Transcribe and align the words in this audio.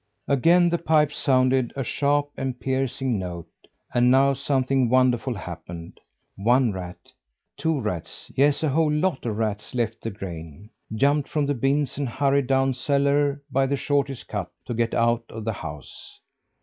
Again 0.27 0.69
the 0.69 0.79
pipe 0.79 1.11
sounded 1.13 1.71
a 1.75 1.83
sharp 1.83 2.31
and 2.35 2.59
piercing 2.59 3.19
note 3.19 3.51
and 3.93 4.09
now 4.09 4.33
something 4.33 4.89
wonderful 4.89 5.35
happened. 5.35 5.99
One 6.37 6.71
rat, 6.73 7.11
two 7.55 7.79
rats 7.79 8.31
yes, 8.33 8.63
a 8.63 8.69
whole 8.69 8.91
lot 8.91 9.23
of 9.27 9.37
rats 9.37 9.75
left 9.75 10.01
the 10.01 10.09
grain, 10.09 10.71
jumped 10.95 11.29
from 11.29 11.45
the 11.45 11.53
bins 11.53 11.99
and 11.99 12.09
hurried 12.09 12.47
down 12.47 12.73
cellar 12.73 13.43
by 13.51 13.67
the 13.67 13.77
shortest 13.77 14.27
cut, 14.27 14.49
to 14.65 14.73
get 14.73 14.95
out 14.95 15.25
of 15.29 15.45
the 15.45 15.53
house. 15.53 16.19